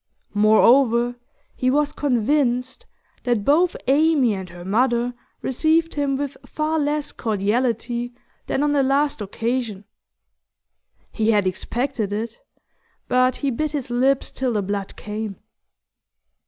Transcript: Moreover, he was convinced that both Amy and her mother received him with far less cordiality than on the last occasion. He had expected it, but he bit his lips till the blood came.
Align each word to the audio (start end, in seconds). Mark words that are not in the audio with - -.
Moreover, 0.33 1.15
he 1.55 1.69
was 1.69 1.91
convinced 1.91 2.87
that 3.21 3.45
both 3.45 3.75
Amy 3.85 4.33
and 4.33 4.49
her 4.49 4.65
mother 4.65 5.13
received 5.43 5.93
him 5.93 6.17
with 6.17 6.37
far 6.43 6.79
less 6.79 7.11
cordiality 7.11 8.11
than 8.47 8.63
on 8.63 8.71
the 8.73 8.81
last 8.81 9.21
occasion. 9.21 9.85
He 11.11 11.29
had 11.29 11.45
expected 11.45 12.11
it, 12.11 12.39
but 13.07 13.35
he 13.35 13.51
bit 13.51 13.73
his 13.73 13.91
lips 13.91 14.31
till 14.31 14.53
the 14.53 14.63
blood 14.63 14.95
came. 14.95 15.35